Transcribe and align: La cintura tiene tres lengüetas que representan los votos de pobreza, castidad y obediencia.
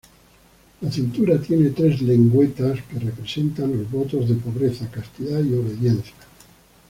La 0.81 0.89
cintura 0.91 1.39
tiene 1.39 1.69
tres 1.69 2.01
lengüetas 2.01 2.79
que 2.91 2.97
representan 2.97 3.77
los 3.77 3.91
votos 3.91 4.27
de 4.27 4.33
pobreza, 4.33 4.89
castidad 4.89 5.41
y 5.43 5.53
obediencia. 5.53 6.15